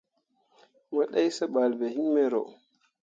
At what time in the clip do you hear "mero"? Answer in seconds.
2.15-2.41